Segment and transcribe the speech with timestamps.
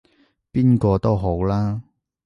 [0.51, 1.83] 邊個都好啦